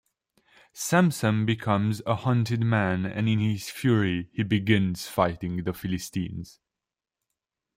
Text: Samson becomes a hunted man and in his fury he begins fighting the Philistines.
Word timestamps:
Samson 0.73 1.45
becomes 1.45 2.01
a 2.07 2.15
hunted 2.15 2.61
man 2.61 3.05
and 3.05 3.29
in 3.29 3.37
his 3.37 3.69
fury 3.69 4.29
he 4.33 4.41
begins 4.41 5.05
fighting 5.07 5.57
the 5.57 5.73
Philistines. 5.73 6.59